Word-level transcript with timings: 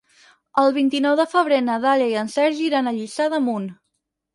El 0.61 0.73
vint-i-nou 0.77 1.19
de 1.21 1.27
febrer 1.35 1.61
na 1.67 1.77
Dàlia 1.85 2.11
i 2.15 2.19
en 2.25 2.35
Sergi 2.41 2.69
iran 2.73 2.89
a 2.95 2.99
Lliçà 3.01 3.33
d'Amunt. 3.37 3.75